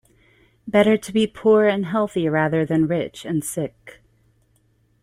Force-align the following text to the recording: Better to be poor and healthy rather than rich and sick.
Better 0.67 0.97
to 0.97 1.13
be 1.13 1.27
poor 1.27 1.65
and 1.67 1.85
healthy 1.85 2.27
rather 2.27 2.65
than 2.65 2.87
rich 2.87 3.23
and 3.23 3.43
sick. 3.45 4.01